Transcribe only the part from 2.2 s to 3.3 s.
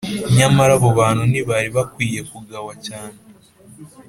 kugawa cyane,